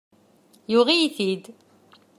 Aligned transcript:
Yuɣ-iyi-t-id. 0.71 1.43